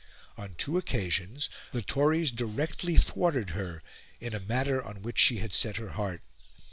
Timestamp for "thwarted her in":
2.97-4.33